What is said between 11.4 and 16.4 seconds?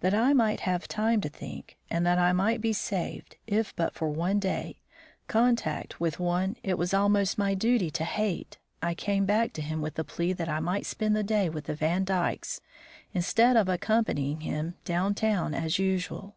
with the Vandykes instead of accompanying him down town as usual.